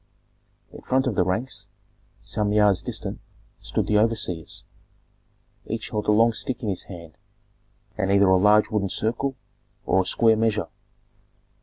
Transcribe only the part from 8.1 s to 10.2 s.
either a large wooden circle or a